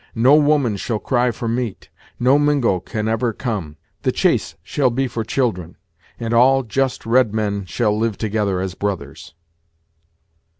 No 0.17 0.33
woman 0.33 0.77
shall 0.77 0.97
cry 0.97 1.29
for 1.29 1.47
meat: 1.47 1.89
no 2.19 2.39
Mingo 2.39 2.79
can 2.79 3.07
ever 3.07 3.33
come 3.33 3.75
The 4.01 4.11
chase 4.11 4.55
shall 4.63 4.89
be 4.89 5.07
for 5.07 5.23
children; 5.23 5.77
and 6.19 6.33
all 6.33 6.63
just 6.63 7.05
red 7.05 7.35
men 7.35 7.65
shall 7.65 7.95
live 7.95 8.17
together 8.17 8.59
as 8.61 8.73
brothers." 8.73 9.35